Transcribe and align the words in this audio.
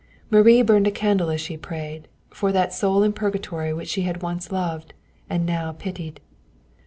Marie 0.31 0.63
burned 0.63 0.87
a 0.87 0.89
candle 0.91 1.29
as 1.29 1.39
she 1.39 1.55
prayed, 1.55 2.07
for 2.31 2.51
that 2.51 2.73
soul 2.73 3.03
in 3.03 3.13
purgatory 3.13 3.71
which 3.71 3.87
she 3.89 4.01
had 4.01 4.23
once 4.23 4.51
loved, 4.51 4.95
and 5.29 5.45
now 5.45 5.71
pitied. 5.73 6.19